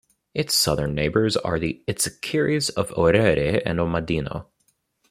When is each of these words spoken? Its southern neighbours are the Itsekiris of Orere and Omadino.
Its 0.33 0.55
southern 0.55 0.95
neighbours 0.95 1.37
are 1.37 1.59
the 1.59 1.83
Itsekiris 1.87 2.71
of 2.75 2.89
Orere 2.93 3.61
and 3.67 3.77
Omadino. 3.79 4.47